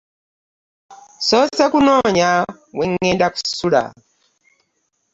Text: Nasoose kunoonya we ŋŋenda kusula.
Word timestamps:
Nasoose 1.19 1.65
kunoonya 1.71 2.29
we 2.77 2.83
ŋŋenda 2.91 3.27
kusula. 3.35 3.83